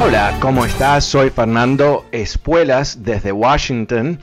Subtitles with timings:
[0.00, 1.04] Hola, ¿cómo estás?
[1.04, 4.20] Soy Fernando Espuelas desde Washington.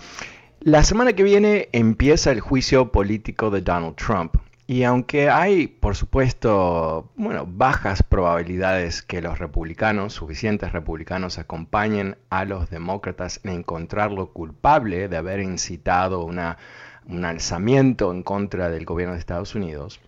[0.61, 4.37] La semana que viene empieza el juicio político de Donald Trump.
[4.67, 12.45] Y aunque hay, por supuesto, bueno, bajas probabilidades que los republicanos, suficientes republicanos, acompañen a
[12.45, 19.19] los demócratas en encontrarlo culpable de haber incitado un alzamiento en contra del gobierno de
[19.19, 19.99] Estados Unidos,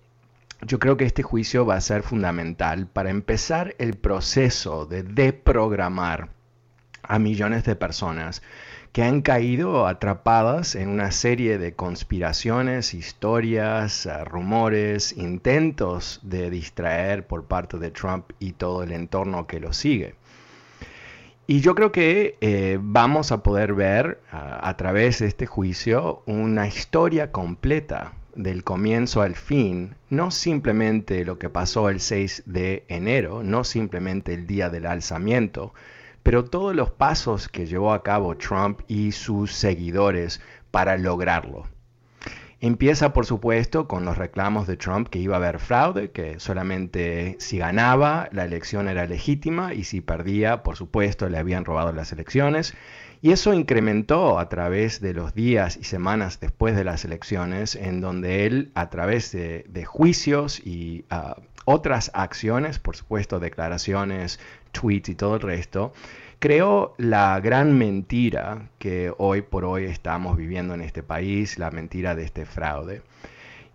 [0.62, 6.30] yo creo que este juicio va a ser fundamental para empezar el proceso de deprogramar
[7.04, 8.42] a millones de personas
[8.92, 17.28] que han caído atrapadas en una serie de conspiraciones, historias, eh, rumores, intentos de distraer
[17.28, 20.16] por parte de Trump y todo el entorno que lo sigue.
[21.46, 26.68] Y yo creo que eh, vamos a poder ver a través de este juicio una
[26.68, 33.44] historia completa del comienzo al fin, no simplemente lo que pasó el 6 de enero,
[33.44, 35.74] no simplemente el día del alzamiento,
[36.24, 40.40] pero todos los pasos que llevó a cabo Trump y sus seguidores
[40.72, 41.68] para lograrlo.
[42.60, 47.36] Empieza, por supuesto, con los reclamos de Trump que iba a haber fraude, que solamente
[47.40, 52.12] si ganaba la elección era legítima y si perdía, por supuesto, le habían robado las
[52.12, 52.74] elecciones.
[53.22, 58.02] Y eso incrementó a través de los días y semanas después de las elecciones, en
[58.02, 64.40] donde él, a través de, juicios y ah, otras acciones, por supuesto, declaraciones,
[64.72, 65.94] tweets y todo el resto,
[66.40, 72.16] creó la gran mentira que hoy por hoy estamos viviendo en este país, la mentira
[72.16, 73.02] de este fraude.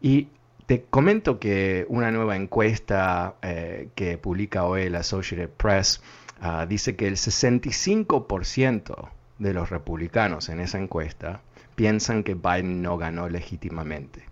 [0.00, 0.28] Y
[0.66, 6.00] te comento que una nueva encuesta eh, que publica hoy la Associated Press
[6.40, 9.08] ah, dice que el 65%
[9.38, 11.42] de los republicanos en esa encuesta
[11.74, 14.31] piensan que Biden no ganó legítimamente.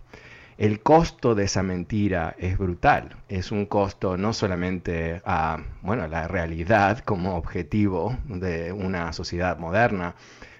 [0.57, 3.17] El costo de esa mentira es brutal.
[3.29, 10.15] Es un costo no solamente a bueno, la realidad como objetivo de una sociedad moderna,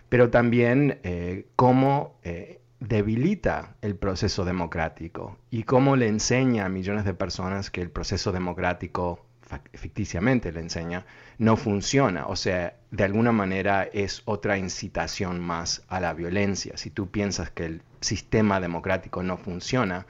[0.09, 7.05] pero también eh, cómo eh, debilita el proceso democrático y cómo le enseña a millones
[7.05, 9.25] de personas que el proceso democrático
[9.73, 11.05] ficticiamente le enseña,
[11.37, 12.27] no funciona.
[12.27, 16.77] O sea, de alguna manera es otra incitación más a la violencia.
[16.77, 20.05] Si tú piensas que el sistema democrático no funciona,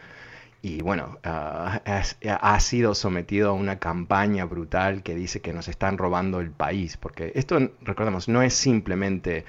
[0.64, 5.98] y bueno, ah, ha sido sometido a una campaña brutal que dice que nos están
[5.98, 9.44] robando el país, porque esto, recordemos, no es simplemente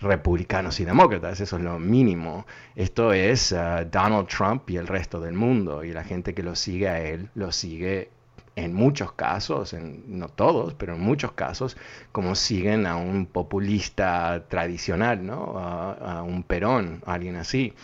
[0.00, 2.46] republicanos y demócratas, eso es lo mínimo.
[2.74, 6.56] Esto es ah, Donald Trump y el resto del mundo, y la gente que lo
[6.56, 8.10] sigue a él lo sigue
[8.56, 11.76] en muchos casos, en, no todos, pero en muchos casos,
[12.10, 15.58] como siguen a un populista tradicional, ¿no?
[15.58, 17.74] a, un Perón, alguien así,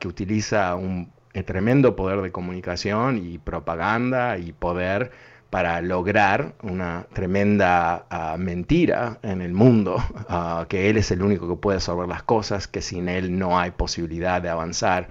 [0.00, 1.12] que utiliza un
[1.44, 5.12] tremendo poder de comunicación y propaganda y poder
[5.50, 8.06] para lograr una tremenda
[8.38, 9.96] mentira en el mundo,
[10.68, 13.70] que él es el único que puede resolver las cosas, que sin él no hay
[13.72, 15.08] posibilidad de avanzar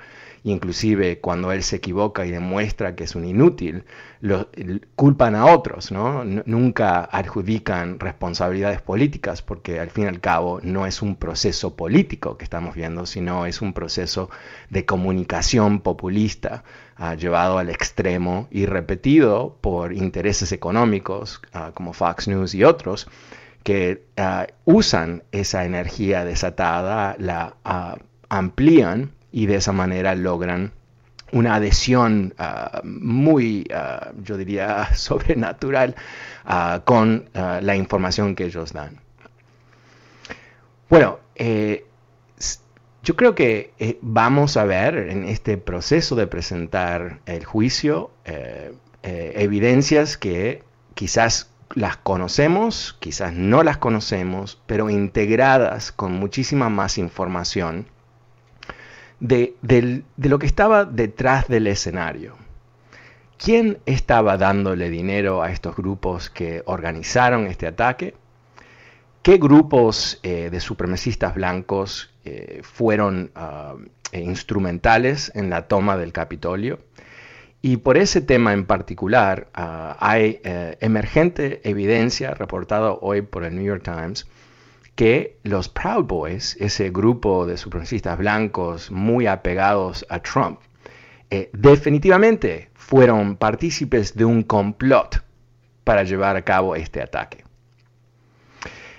[0.52, 3.84] inclusive cuando él se equivoca y demuestra que es un inútil,
[4.22, 4.50] lo,
[4.96, 6.24] culpan a otros, ¿no?
[6.24, 12.38] Nunca adjudican responsabilidades políticas porque al fin y al cabo no es un proceso político
[12.38, 14.30] que estamos viendo, sino es un proceso
[14.70, 16.64] de comunicación populista
[16.96, 23.08] ah, llevado al extremo y repetido por intereses económicos ah, como Fox News y otros
[23.64, 27.58] que ah, usan esa energía desatada, la
[28.30, 30.72] amplían y de esa manera logran
[31.32, 35.96] una adhesión ah, muy, ah, yo diría, sobrenatural
[36.44, 39.00] ah, con la información que ellos dan.
[40.90, 41.86] Bueno, eh,
[43.04, 48.74] yo creo que eh, vamos a ver en este proceso de presentar el juicio eh,
[49.04, 50.64] evidencias que
[50.96, 57.86] quizás las conocemos, quizás no las conocemos, pero integradas con muchísima más información
[59.20, 62.36] de, de lo que estaba detrás del escenario.
[63.38, 68.16] ¿Quién estaba dándole dinero a estos grupos que organizaron este ataque?
[69.22, 73.76] ¿Qué grupos de supremacistas blancos eh, fueron ah,
[74.12, 76.80] instrumentales en la toma del Capitolio.
[77.62, 83.56] Y por ese tema en particular ah, hay eh, emergente evidencia reportada hoy por el
[83.56, 84.28] New York Times
[84.98, 90.60] que los Proud Boys, ese grupo de supremacistas blancos muy apegados a Trump,
[91.30, 95.24] eh, definitivamente fueron partícipes de un complot
[95.84, 97.44] para llevar a cabo este ataque.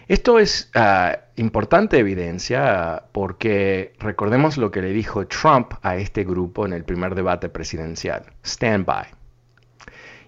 [0.06, 6.64] Esto es ah, importante evidencia porque recordemos lo que le dijo Trump a este grupo
[6.64, 9.18] en el primer debate presidencial, stand by.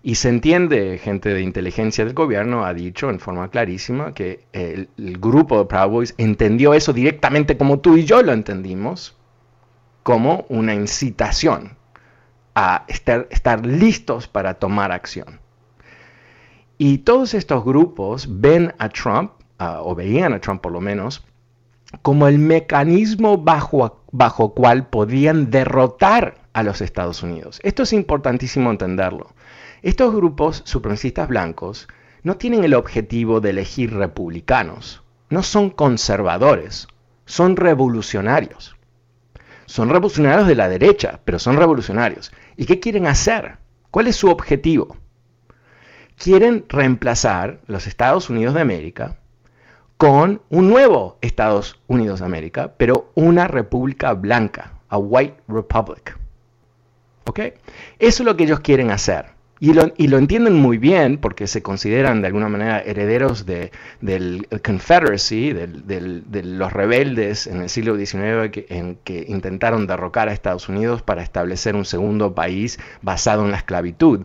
[0.02, 4.88] Y se entiende, gente de inteligencia del gobierno ha dicho en forma clarísima que el,
[4.97, 9.17] grupo de Proud Boys entendió eso directamente como tú y yo lo entendimos,
[10.02, 11.76] como una incitación
[12.55, 15.41] a estar listos para tomar acción.
[16.79, 21.26] Y todos estos grupos ven a Trump o veían a Trump por lo menos,
[22.00, 27.61] como el mecanismo bajo, bajo cual podían derrotar a los Estados Unidos.
[27.62, 29.35] Esto es importantísimo entenderlo.
[29.82, 31.88] Estos grupos supremacistas blancos
[32.23, 36.87] no tienen el objetivo de elegir republicanos, no son conservadores,
[37.25, 38.77] son revolucionarios.
[39.67, 42.32] Son revolucionarios de la derecha, pero son revolucionarios.
[42.56, 43.59] ¿Y qué quieren hacer?
[43.91, 44.97] ¿Cuál es su objetivo?
[46.17, 49.19] Quieren reemplazar los Estados Unidos de América
[49.97, 56.19] con un nuevo Estados Unidos de América, pero una república blanca, a white republic.
[57.27, 57.38] ¿Ok?
[57.99, 59.40] Eso es lo que ellos quieren hacer.
[59.62, 63.71] Y lo, entienden muy bien porque se consideran de alguna manera herederos de,
[64.01, 70.33] del Confederacy, de los rebeldes en el siglo XIX que, en que intentaron derrocar a
[70.33, 74.25] Estados Unidos para establecer un segundo país basado en la esclavitud.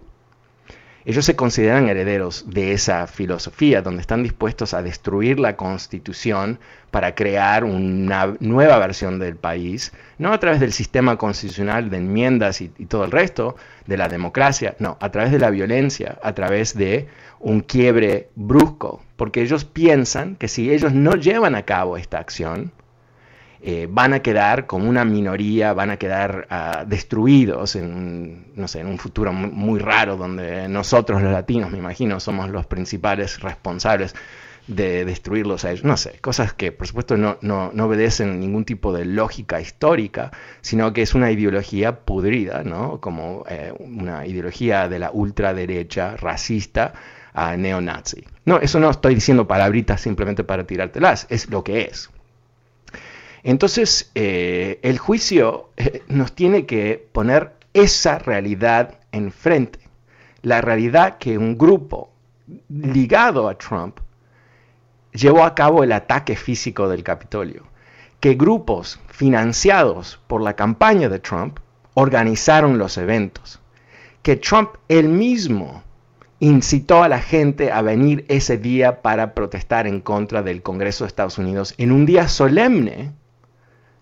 [1.08, 6.58] Ellos se consideran herederos de esa filosofía, donde están dispuestos a destruir la constitución
[6.90, 12.60] para crear una nueva versión del país, no a través del sistema constitucional de enmiendas
[12.60, 13.56] y, todo el resto,
[13.86, 17.08] de la democracia, no, a través de la violencia, a través de
[17.40, 22.72] un quiebre brusco, porque ellos piensan que si ellos no llevan a cabo esta acción,
[23.68, 28.68] eh, van a quedar como una minoría, van a quedar uh, destruidos en un, no
[28.68, 32.68] sé, en un futuro muy, muy, raro donde nosotros los latinos, me imagino, somos los
[32.68, 34.14] principales responsables
[34.68, 35.84] de destruirlos a ellos.
[35.84, 40.30] No sé, cosas que por supuesto no, no, no obedecen ningún tipo de lógica histórica,
[40.62, 43.02] sino que es una ideología pudrida, ¿no?
[43.02, 46.94] como eh, una ideología de la ultraderecha racista
[47.34, 48.24] a neonazi.
[48.46, 52.12] No, eso no estoy diciendo palabritas simplemente para tirártelas, es lo que es.
[53.48, 59.78] Entonces, eh, el juicio eh, nos tiene que poner esa realidad enfrente.
[60.42, 62.10] La realidad que un grupo
[62.70, 64.00] ligado a Trump
[65.12, 67.68] llevó a cabo el ataque físico del Capitolio.
[68.20, 71.60] Que grupos financiados por la campaña de Trump
[71.94, 73.60] organizaron los eventos.
[74.24, 75.84] Que Trump él mismo
[76.40, 81.10] incitó a la gente a venir ese día para protestar en contra del Congreso de
[81.10, 83.14] Estados Unidos en un día solemne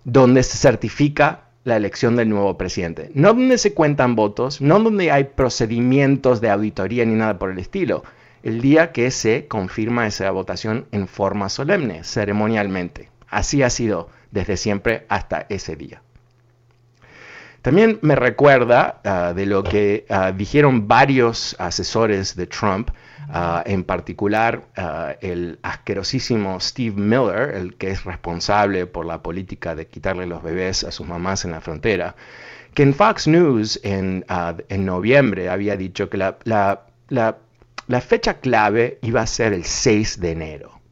[0.03, 3.09] donde se certifica la elección del nuevo presidente.
[3.13, 7.59] No donde se cuentan votos, no donde hay procedimientos de auditoría ni nada por el
[7.59, 8.03] estilo.
[8.43, 13.09] El día que se confirma esa votación en forma solemne, ceremonialmente.
[13.29, 16.01] Así ha sido desde siempre hasta ese día.
[17.61, 22.89] También me recuerda ah, de lo que ah, dijeron varios asesores de Trump
[23.29, 29.75] Ah, en particular ah, el asquerosísimo Steve Miller, el que es responsable por la política
[29.75, 32.15] de quitarle los bebés a sus mamás en la frontera,
[32.73, 36.37] que en Fox News en, ah, en noviembre había dicho que la,
[37.07, 40.82] la fecha clave iba a ser el 6 de enero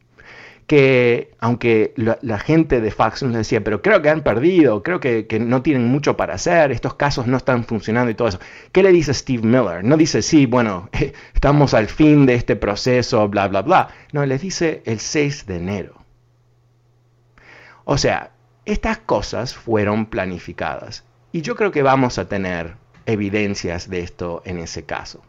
[0.66, 5.26] que aunque la, gente de Fox nos decía, pero creo que han perdido, creo que,
[5.40, 8.40] no tienen mucho para hacer, estos casos no están funcionando y todo eso.
[8.72, 9.84] ¿Qué le dice Steve Miller?
[9.84, 10.88] No dice, sí, bueno,
[11.34, 13.88] estamos al fin de este proceso, bla, bla, bla.
[14.12, 15.94] No, les dice el 6 de enero.
[17.84, 18.30] O sea,
[18.64, 22.76] estas cosas fueron planificadas y yo creo que vamos a tener
[23.06, 25.22] evidencias de esto en ese caso.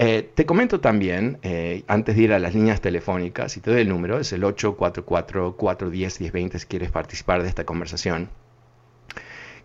[0.00, 3.80] Eh, te comento también, eh, antes de ir a las líneas telefónicas, y te doy
[3.80, 8.28] el número, es el 844-410-1020 si quieres participar de esta conversación,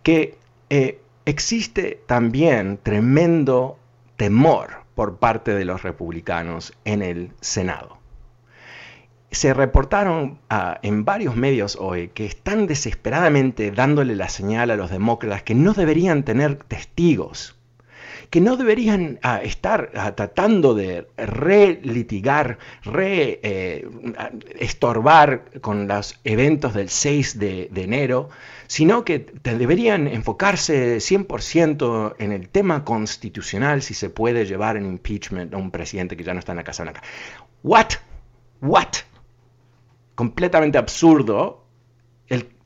[0.02, 0.36] que
[0.70, 3.78] eh, existe también tremendo
[4.16, 7.98] temor por parte de los republicanos en el Senado.
[9.30, 14.90] Se reportaron ah, en varios medios hoy que están desesperadamente dándole la señal a los
[14.90, 17.53] demócratas que no deberían tener testigos
[18.30, 23.88] que no deberían ah, estar ah, tratando de relitigar, re eh,
[24.58, 28.30] estorbar con los eventos del 6 de, enero,
[28.66, 35.54] sino que deberían enfocarse 100% en el tema constitucional si se puede llevar en impeachment
[35.54, 37.02] a un presidente que ya no está en la Casa Blanca.
[37.62, 37.92] ¿What?
[38.60, 38.88] ¿What?
[40.14, 41.63] Completamente absurdo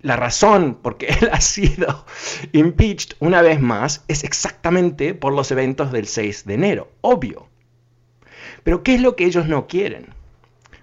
[0.01, 2.05] la razón por qué él ha sido
[2.53, 7.49] impeached una vez más es exactamente por los eventos del 6 de enero, obvio.
[8.65, 10.19] Pero ¿qué es lo que ellos no quieren?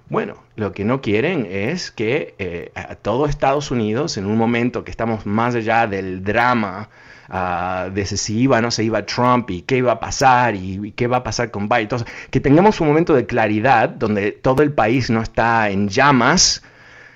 [0.08, 4.84] Bueno, lo que no quieren es que eh, a todo Estados Unidos, en un momento
[4.84, 6.90] que estamos más allá del drama
[7.28, 10.92] ah, de si iba o no se iba Trump y qué iba a pasar y,
[10.92, 11.90] qué va a pasar con Biden,
[12.30, 16.62] que tengamos un momento de claridad donde todo el país no está en llamas,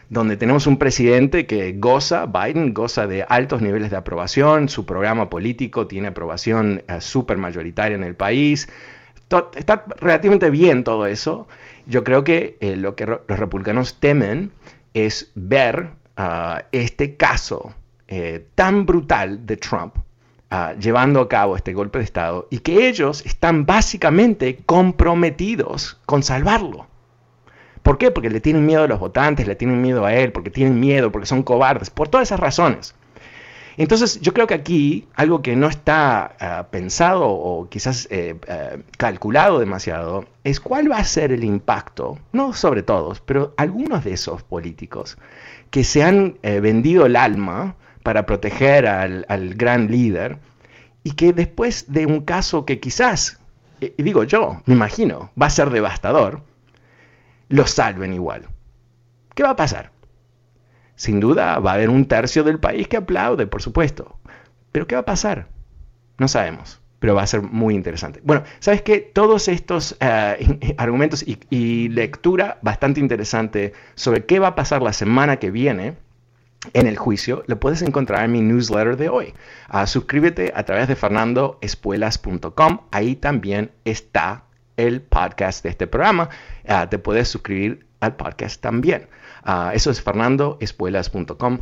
[0.09, 5.29] donde tenemos un presidente que goza, Biden goza de altos niveles de aprobación, su programa
[5.29, 8.67] político tiene aprobación eh, súper mayoritaria en el país,
[9.55, 11.47] está relativamente bien todo eso.
[11.85, 14.51] Yo creo que eh, lo que los republicanos temen
[14.93, 17.73] es ver ah, este caso
[18.07, 19.95] eh, tan brutal de Trump
[20.49, 26.23] ah, llevando a cabo este golpe de Estado y que ellos están básicamente comprometidos con
[26.23, 26.88] salvarlo.
[27.83, 28.11] ¿Por qué?
[28.11, 31.11] Porque le tienen miedo a los votantes, le tienen miedo a él, porque tienen miedo,
[31.11, 32.95] porque son cobardes, por todas esas razones.
[33.79, 38.83] Entonces, yo creo que aquí algo que no está ah, pensado o quizás eh, eh,
[38.97, 44.11] calculado demasiado es cuál va a ser el impacto, no sobre todos, pero algunos de
[44.11, 45.17] esos políticos
[45.69, 50.39] que se han eh, vendido el alma para proteger al, al, gran líder
[51.05, 53.39] y que después de un caso que quizás,
[53.97, 56.41] digo yo, me imagino, va a ser devastador,
[57.49, 58.47] lo salven igual.
[59.35, 59.91] ¿Qué va a pasar?
[60.95, 64.19] Sin duda va a haber un tercio del país que aplaude, por supuesto.
[64.71, 65.47] Pero ¿qué va a pasar?
[66.17, 68.19] No sabemos, pero va a ser muy interesante.
[68.23, 68.99] Bueno, ¿sabes qué?
[68.99, 75.37] Todos estos eh, argumentos y, lectura bastante interesante sobre qué va a pasar la semana
[75.37, 75.95] que viene
[76.73, 79.33] en el juicio, lo puedes encontrar en mi newsletter de hoy.
[79.69, 82.81] Ah, suscríbete a través de fernandoespuelas.com.
[82.91, 84.43] Ahí también está
[84.79, 86.29] el podcast de este programa.
[86.67, 89.07] Ah, te puedes suscribir al podcast también.
[89.43, 91.59] Ah, eso es fernandoespuelas.com.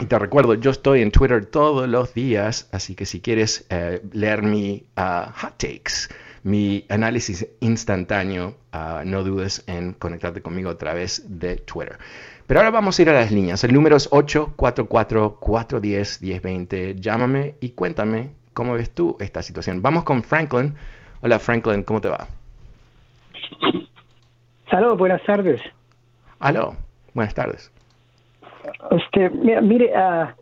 [0.00, 4.00] Y te recuerdo, yo estoy en Twitter todos los días, así que si quieres eh,
[4.12, 6.08] leer mi ah, hot takes,
[6.44, 8.56] mi análisis instantáneo,
[9.04, 11.98] no dudes en conectarte conmigo a través de Twitter.
[12.46, 13.62] Pero ahora vamos a ir a las líneas.
[13.64, 16.94] El número es 844-410-1020.
[16.94, 19.82] Llámame y cuéntame cómo ves tú esta situación.
[19.82, 20.74] Vamos con Franklin.
[21.20, 22.37] Hola Franklin, ¿cómo te va?
[24.70, 25.60] Saludos, buenas tardes.
[26.40, 26.76] Aló,
[27.14, 27.72] buenas tardes.
[28.90, 30.34] Este, mire, ah,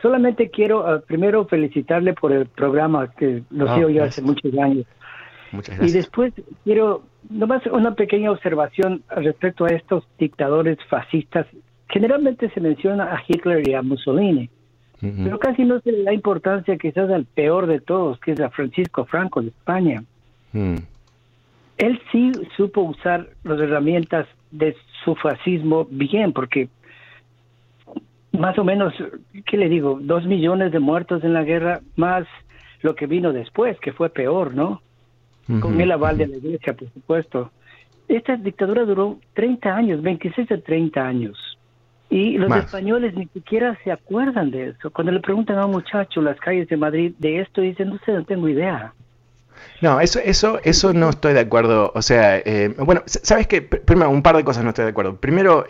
[0.00, 4.52] solamente quiero ah, primero felicitarle por el programa que lo oh, sigo yo hace muchos
[4.58, 4.86] años.
[5.52, 5.90] Muchas gracias.
[5.90, 6.32] Y después
[6.64, 11.46] quiero nomás una pequeña observación respecto a estos dictadores fascistas.
[11.88, 14.48] Generalmente se menciona a Hitler y a Mussolini,
[15.00, 18.50] pero casi no se le da importancia quizás al peor de todos, que es a
[18.50, 20.04] Francisco Franco de España.
[20.52, 20.76] Mm
[21.80, 26.68] él sí supo usar las herramientas de su fascismo bien, porque
[28.32, 28.92] más o menos,
[29.46, 29.98] ¿qué le digo?
[30.00, 32.26] Dos millones de muertos en la guerra, más
[32.82, 34.82] lo que vino después, que fue peor, ¿no?
[35.60, 37.50] Con el aval de la iglesia, por supuesto.
[38.06, 41.58] Esta dictadura duró 30 años, 26 a 30 años.
[42.08, 44.90] Y los españoles ni siquiera se acuerdan de eso.
[44.90, 47.98] Cuando le preguntan a un muchacho en las calles de Madrid de esto, dicen, no
[48.04, 48.92] sé, no tengo idea.
[49.80, 51.90] No, eso, eso, eso no estoy de acuerdo.
[51.94, 55.16] O sea, eh, bueno, sabes que primero un par de cosas no estoy de acuerdo.
[55.16, 55.66] Primero,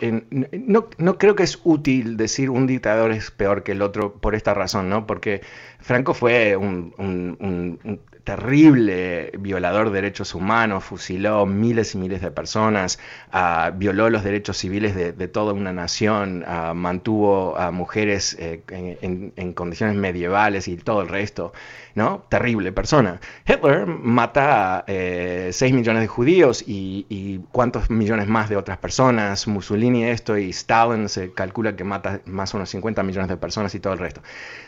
[0.51, 4.35] no, no creo que es útil decir un dictador es peor que el otro por
[4.35, 5.07] esta razón, ¿no?
[5.07, 5.41] Porque
[5.79, 12.99] Franco fue un, terrible violador de derechos humanos, fusiló miles y miles de personas,
[13.31, 19.53] ah, violó los derechos civiles de, toda una nación, ah, mantuvo a mujeres eh, en,
[19.53, 21.53] condiciones medievales y todo el resto,
[21.95, 22.23] ¿no?
[22.29, 23.19] Terrible persona.
[23.47, 28.77] Hitler mata a 6 eh, millones de judíos y, y, cuántos millones más de otras
[28.77, 33.37] personas, Mussolini esto y Stalin se calcula que mata más o menos 50 millones de
[33.37, 34.21] personas y todo el resto.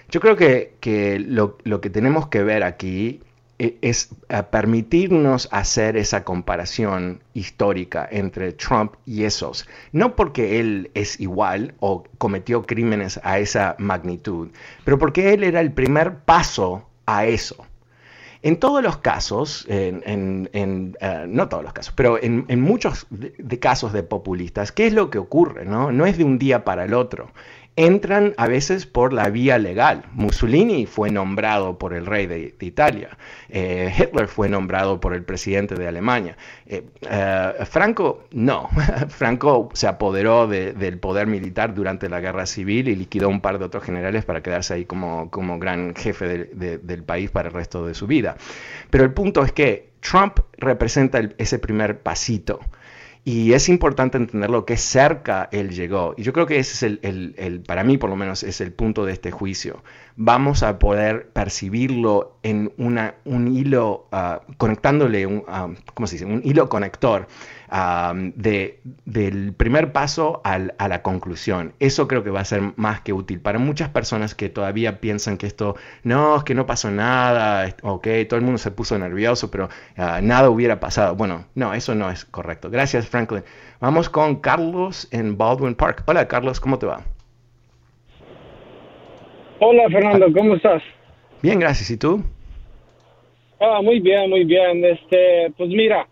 [0.10, 3.22] Yo creo que, que lo, lo que tenemos que ver aquí
[3.82, 4.10] es
[4.52, 9.68] permitirnos hacer esa comparación histórica entre Trump y esos.
[9.92, 14.50] No porque él es igual o cometió crímenes a esa magnitud,
[14.84, 17.66] pero porque él era el primer paso a eso.
[18.46, 23.94] En todos los casos, en, eh, no todos los casos, pero en, muchos de, casos
[23.94, 25.64] de populistas, ¿qué es lo que ocurre?
[25.64, 25.94] No?
[25.94, 27.32] no es de un día para el otro
[27.76, 30.06] entran a veces por la vía legal.
[30.14, 33.18] Mussolini fue nombrado por el rey de, Italia,
[33.50, 36.38] eh, Hitler fue nombrado por el presidente de Alemania.
[36.66, 38.70] Eh, eh, Franco, no,
[39.10, 43.66] Franco se apoderó del poder militar durante la guerra civil y liquidó un par de
[43.66, 47.94] otros generales para quedarse ahí como, como gran jefe del país para el resto de
[47.94, 48.38] su vida.
[48.90, 52.60] Pero el punto es que Trump representa ese primer pasito.
[53.26, 56.14] Y es importante entender lo que cerca él llegó.
[56.18, 59.06] Y yo creo que ese es el, para mí por lo menos, es el punto
[59.06, 59.82] de este juicio.
[60.18, 66.26] Vamos a poder percibirlo en una, un hilo, ah, conectándole, un, ah, ¿cómo se dice?
[66.26, 67.28] Un hilo conector
[68.36, 71.74] de, del primer paso a la conclusión.
[71.80, 75.38] Eso creo que va a ser más que útil para muchas personas que todavía piensan
[75.38, 79.50] que esto, no, es que no pasó nada, ok, todo el mundo se puso nervioso,
[79.50, 81.16] pero ah, nada hubiera pasado.
[81.16, 82.70] Bueno, no, eso no es correcto.
[82.70, 83.44] Gracias, Franklin.
[83.80, 86.04] Vamos con Carlos en Baldwin Park.
[86.06, 87.02] Hola, Carlos, ¿cómo te va?
[89.60, 90.84] Hola, Fernando, ¿cómo estás?
[91.42, 91.90] Bien, gracias.
[91.90, 92.24] ¿Y tú?
[93.60, 94.84] Ah, muy bien, muy bien.
[94.86, 96.08] Este, pues mira,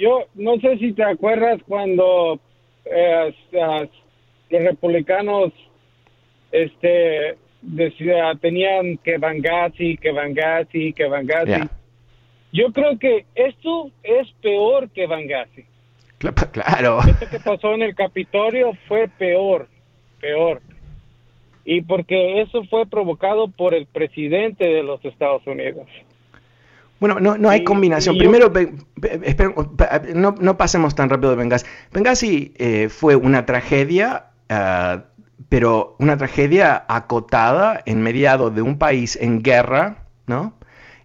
[0.00, 2.40] yo no sé si te acuerdas cuando
[2.86, 5.52] eh, los republicanos
[6.50, 11.68] este decía, tenían que Benghazi, que Benghazi, que Benghazi.
[12.52, 15.66] Yo creo que esto es peor que Benghazi.
[16.52, 17.00] Claro.
[17.06, 19.68] Esto que pasó en el Capitolio fue peor,
[20.20, 20.62] peor.
[21.64, 25.86] Y porque eso fue provocado por el presidente de los Estados Unidos.
[27.00, 28.18] Bueno, no, no hay combinación.
[28.18, 28.52] Primero,
[30.14, 31.66] no, no, pasemos tan rápido de Benghazi.
[31.92, 35.04] Benghazi eh, fue una tragedia, ah,
[35.48, 40.54] pero una tragedia acotada en mediado de un país en guerra, ¿no?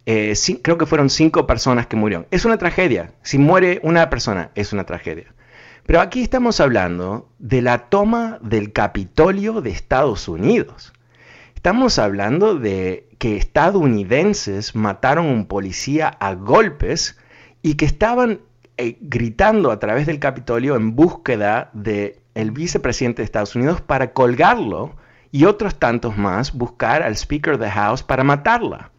[0.06, 2.28] Eh, creo que fueron cinco personas que murieron.
[2.30, 3.14] Es una tragedia.
[3.24, 5.34] Si muere una persona, es una tragedia.
[5.86, 10.94] Pero aquí estamos hablando de la toma del Capitolio de Estados Unidos.
[11.66, 17.18] Estamos hablando de que estadounidenses mataron a un policía a golpes
[17.64, 18.42] y que estaban
[18.78, 24.14] eh, gritando a través del Capitolio en búsqueda del el vicepresidente de Estados Unidos para
[24.14, 24.96] colgarlo
[25.32, 28.92] y otros tantos más buscar al Speaker de House para matarla.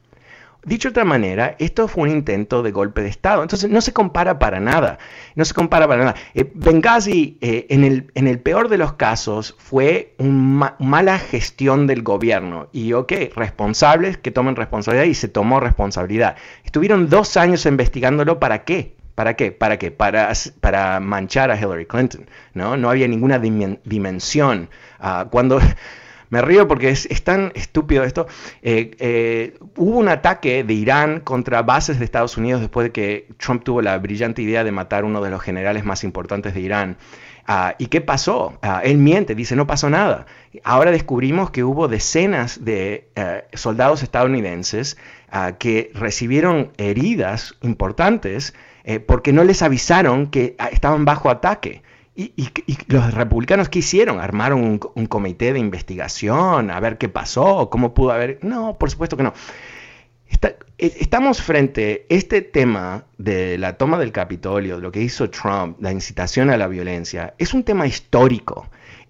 [0.66, 3.40] Dicho de otra manera, esto fue un intento de golpe de Estado.
[3.40, 4.98] Entonces no se compara para nada.
[5.36, 6.16] No se compara para nada.
[6.34, 11.86] Eh, Benghazi, eh, en, el, en, el, peor de los casos, fue una mala gestión
[11.86, 12.66] del gobierno.
[12.72, 16.34] Y ok, responsables que tomen responsabilidad y se tomó responsabilidad.
[16.64, 18.96] Estuvieron dos años investigándolo para qué.
[19.14, 19.52] ¿Para qué?
[19.52, 19.92] ¿Para qué?
[19.92, 22.26] Para, manchar a Hillary Clinton.
[22.54, 24.68] No, no había ninguna dimensión.
[24.98, 25.60] Uh, cuando
[26.30, 28.26] me río porque es, tan estúpido esto.
[28.62, 33.28] Eh, eh, hubo un ataque de Irán contra bases de Estados Unidos después de que
[33.38, 36.96] Trump tuvo la brillante idea de matar uno de los generales más importantes de Irán.
[37.46, 38.58] Ah, ¿Y qué pasó?
[38.62, 40.26] Ah, él miente, dice no pasó nada.
[40.64, 44.96] Ahora descubrimos que hubo decenas de eh, soldados estadounidenses
[45.30, 48.54] ah, que recibieron heridas importantes
[49.08, 51.82] porque no les avisaron que estaban bajo ataque.
[52.16, 52.32] ¿Y,
[52.88, 54.20] los republicanos qué hicieron?
[54.20, 57.68] ¿Armaron un, comité de investigación a ver qué pasó?
[57.68, 58.38] ¿Cómo pudo haber?
[58.42, 59.34] No, por supuesto que no.
[60.78, 65.76] E, estamos frente a este tema de la toma del Capitolio, lo que hizo Trump,
[65.80, 67.34] la incitación a la violencia.
[67.36, 68.66] Es un tema histórico.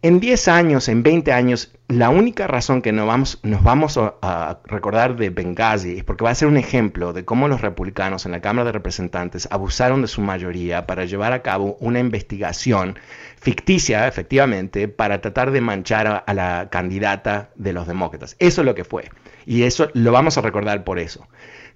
[0.06, 4.60] En 10 años, en 20 años, la única razón que nos vamos, nos vamos a,
[4.66, 8.30] recordar de Benghazi es porque va a ser un ejemplo de cómo los republicanos en
[8.30, 12.96] la Cámara de Representantes abusaron de su mayoría para llevar a cabo una investigación
[13.34, 18.36] ficticia, efectivamente, para tratar de manchar a la candidata de los demócratas.
[18.38, 19.10] Eso es lo que fue.
[19.44, 21.26] Y eso lo vamos a recordar por eso.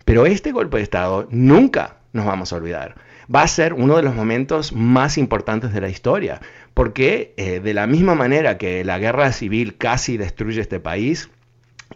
[0.04, 2.94] Pero este golpe de Estado nunca nos vamos a olvidar.
[3.32, 6.40] Va a ser uno de los momentos más importantes de la historia,
[6.74, 11.30] porque eh, de la misma manera que la guerra civil casi destruye este país,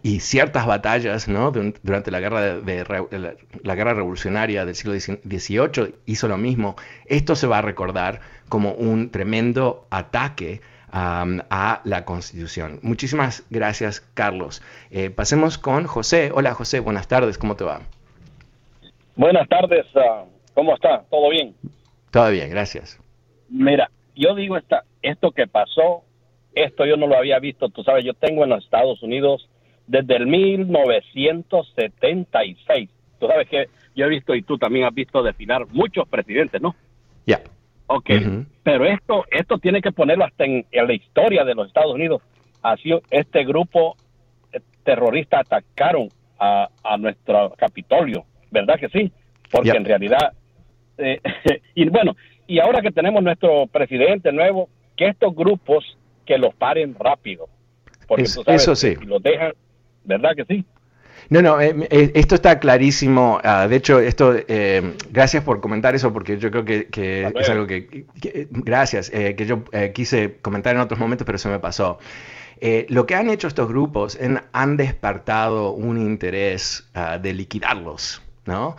[0.03, 1.51] y ciertas batallas ¿no?
[1.51, 6.75] durante la guerra, de, la, guerra revolucionaria del siglo XVIII hizo lo mismo.
[7.05, 10.61] Esto se va a recordar como un tremendo ataque
[10.91, 12.79] a la Constitución.
[12.81, 14.61] Muchísimas gracias, Carlos.
[14.91, 16.31] Eh, pasemos con José.
[16.33, 16.79] Hola, José.
[16.79, 17.37] Buenas tardes.
[17.37, 17.81] ¿Cómo te va?
[19.15, 19.85] Buenas tardes.
[19.95, 21.03] Ah, ¿Cómo está?
[21.09, 21.53] ¿Todo bien?
[22.11, 22.97] Todo bien, gracias.
[23.49, 26.03] Mira, yo digo esta, esto que pasó,
[26.53, 29.49] esto yo no lo había visto, tú sabes, yo tengo en los Estados Unidos
[29.87, 35.65] desde el 1976, tú sabes que yo he visto y tú también has visto definar
[35.67, 36.75] muchos presidentes, ¿no?
[37.25, 37.41] Ya.
[37.87, 38.09] Ok,
[38.63, 42.23] pero esto, esto tiene que ponerlo hasta en, la historia de los Estados Unidos.
[42.63, 43.95] Así este grupo
[44.83, 49.11] terrorista atacaron a, nuestro Capitolio, ¿verdad que sí?
[49.51, 50.33] Porque en realidad,
[50.97, 51.21] eh,
[51.75, 52.15] y bueno,
[52.47, 57.47] y ahora que tenemos nuestro presidente nuevo, que estos grupos que los paren rápido.
[58.07, 58.95] Porque eso sí.
[58.95, 59.53] Si los dejan,
[60.03, 60.65] ¿verdad que sí?
[61.29, 63.39] No, no, eh, eh, esto está clarísimo.
[63.43, 66.87] Ah, de hecho, esto, eh, gracias por comentar eso, porque yo creo que,
[67.35, 68.05] es algo que,
[68.51, 71.97] gracias, que yo quise comentar en otros momentos, pero se me pasó.
[72.89, 74.19] lo que han hecho estos grupos
[74.51, 78.21] han despertado un interés ah, de liquidarlos.
[78.45, 78.75] ¿No?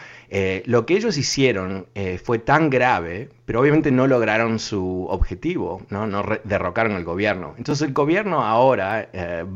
[0.67, 1.87] lo que ellos hicieron
[2.23, 7.55] fue tan grave, pero obviamente no lograron su objetivo, no, derrocaron el gobierno.
[7.59, 9.09] Entonces el gobierno ahora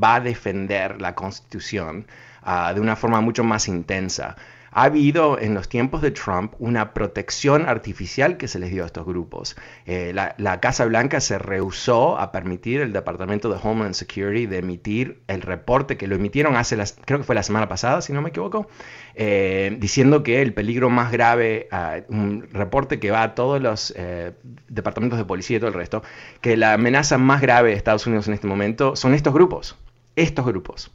[0.03, 2.07] va a defender la constitución
[2.43, 4.37] Ah, de una forma mucho más intensa.
[4.73, 8.87] Ha habido en los tiempos de Trump una protección artificial que se les dio a
[8.87, 9.57] estos grupos.
[9.87, 15.23] Eh, la, Casa Blanca se rehusó a permitir el Departamento de Homeland Security de emitir
[15.27, 18.23] el reporte que lo emitieron hace, las, creo que fue la semana pasada, si no
[18.23, 18.69] me equivoco,
[19.15, 23.93] eh, diciendo que el peligro más grave, ah, un reporte que va a todos los
[23.97, 24.33] eh,
[24.69, 26.03] departamentos de policía y todo el resto,
[26.41, 29.77] que la amenaza más grave de Estados Unidos en este momento son estos grupos,
[30.17, 30.91] estos grupos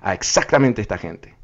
[0.00, 1.37] a exactamente esta gente.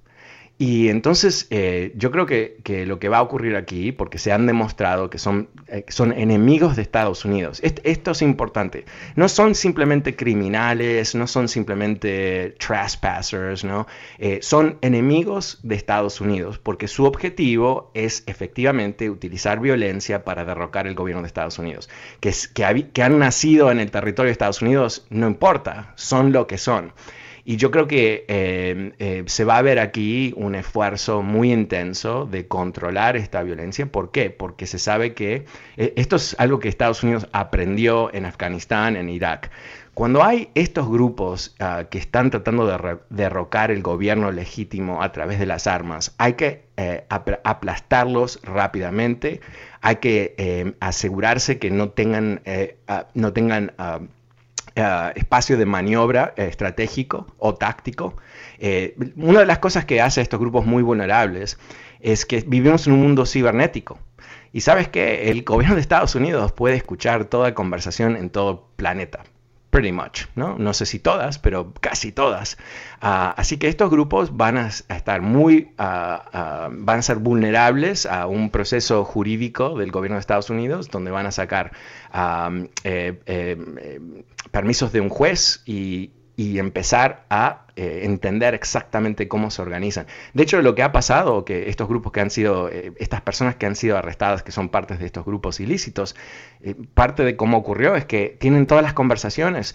[0.56, 4.46] Y entonces eh, yo creo que, lo que va a ocurrir aquí, porque se han
[4.46, 5.84] demostrado que son, eh,
[6.16, 8.84] enemigos de Estados Unidos, esto es importante,
[9.16, 13.88] no son simplemente criminales, no son simplemente trespassers, ¿no?
[14.18, 20.86] Eh, son enemigos de Estados Unidos, porque su objetivo es efectivamente utilizar violencia para derrocar
[20.86, 21.90] el gobierno de Estados Unidos.
[22.20, 26.46] Que, que, que han nacido en el territorio de Estados Unidos, no importa, son lo
[26.46, 26.92] que son.
[27.46, 32.24] Y yo creo que eh, eh, se va a ver aquí un esfuerzo muy intenso
[32.24, 33.84] de controlar esta violencia.
[33.84, 34.30] ¿Por qué?
[34.30, 35.44] Porque se sabe que
[35.76, 39.50] eh, esto es algo que Estados Unidos aprendió en Afganistán, en Irak.
[39.92, 45.38] Cuando hay estos grupos ah, que están tratando de derrocar el gobierno legítimo a través
[45.38, 46.64] de las armas, hay que
[47.44, 49.40] aplastarlos rápidamente,
[49.82, 52.40] hay que asegurarse que no tengan,
[52.88, 54.00] ah, no tengan ah,
[54.76, 58.16] eh, espacio de maniobra eh, estratégico o táctico.
[58.58, 61.58] Eh, una de las cosas que hace a estos grupos muy vulnerables
[62.00, 63.98] es que vivimos en un mundo cibernético.
[64.52, 69.24] Y sabes que el gobierno de Estados Unidos puede escuchar toda conversación en todo planeta
[69.74, 70.56] pretty much, ¿no?
[70.56, 72.58] No sé si todas, pero casi todas.
[73.00, 78.28] Ah, así que estos grupos van a, estar muy, ah, van a ser vulnerables a
[78.28, 81.72] un proceso jurídico del gobierno de Estados Unidos, donde van a sacar
[82.14, 84.00] eh, eh, eh,
[84.52, 90.06] permisos de un juez y, y empezar a eh, entender exactamente cómo se organizan.
[90.32, 93.56] De hecho, lo que ha pasado, que estos grupos que han sido, eh, estas personas
[93.56, 96.14] que han sido arrestadas, que son partes de estos grupos ilícitos,
[96.62, 99.74] eh, parte de cómo ocurrió es que tienen todas las conversaciones,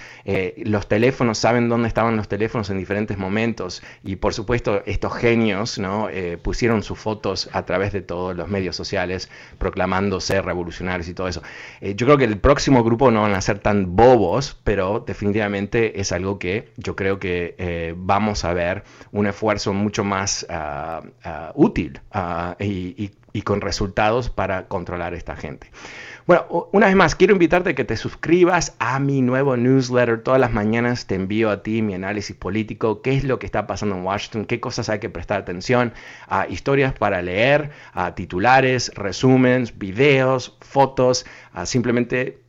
[0.56, 5.78] los teléfonos, saben dónde estaban los teléfonos en diferentes momentos y por supuesto estos genios
[5.78, 6.08] ¿no?
[6.42, 11.42] pusieron sus fotos a través de todos los medios sociales proclamándose revolucionarios y todo eso.
[11.82, 16.12] yo creo que el próximo grupo no van a ser tan bobos, pero definitivamente es
[16.12, 17.56] algo que yo creo que
[17.98, 23.12] vamos a ver un esfuerzo mucho más ah, ah, útil ah, y,
[23.44, 25.72] con resultados para controlar esta gente.
[26.28, 30.22] Bueno, una vez más, quiero invitarte a que te suscribas a mi nuevo newsletter.
[30.22, 33.66] Todas las mañanas te envío a ti mi análisis político, qué es lo que está
[33.66, 35.94] pasando en Washington, qué cosas hay que prestar atención,
[36.28, 41.26] a historias para leer, a titulares, resúmenes, videos, fotos,
[41.64, 42.42] simplemente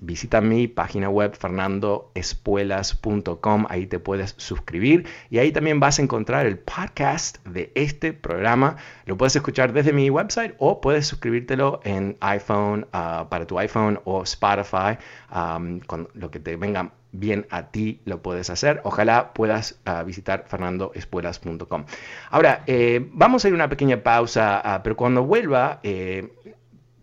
[0.00, 6.46] visita mi página web fernandoespuelas.com, ahí te puedes suscribir y ahí también vas a encontrar
[6.46, 8.76] el podcast de este programa.
[9.06, 14.00] Lo puedes escuchar desde mi website o puedes suscribírtelo en iPhone, ah, para tu iPhone
[14.04, 14.98] o Spotify,
[15.86, 18.80] con lo que te venga bien a ti lo puedes hacer.
[18.84, 21.84] Ojalá puedas ah, visitar fernandoespuelas.com.
[22.30, 26.32] Ahora, eh, vamos a ir a una pequeña pausa, ah, pero cuando vuelva, eh,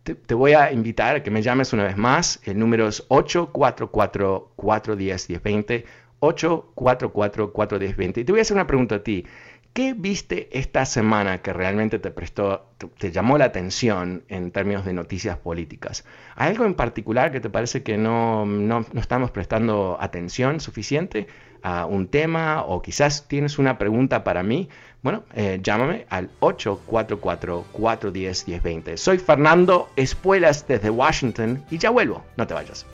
[0.03, 2.39] te, voy a invitar a que me llames una vez más.
[2.43, 5.85] El número es 844-410-1020.
[6.19, 8.19] 844-410-20.
[8.19, 9.25] Y te voy a hacer una pregunta a ti.
[9.73, 12.67] ¿Qué viste esta semana que realmente te prestó,
[12.99, 16.05] te, llamó la atención en términos de noticias políticas?
[16.35, 21.25] ¿Hay algo en particular que te parece que no, no, no estamos prestando atención suficiente
[21.63, 24.69] a un tema o quizás tienes una pregunta para mí?
[25.01, 28.97] Bueno, eh, llámame al 844-410-1020.
[28.97, 32.23] Soy Fernando Espuelas desde Washington y ya vuelvo.
[32.37, 32.85] No te vayas.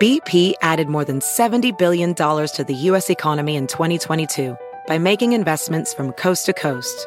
[0.00, 3.10] BP added more than $70 billion to the U.S.
[3.10, 4.56] economy in 2022
[4.86, 7.06] by making investments from coast to coast.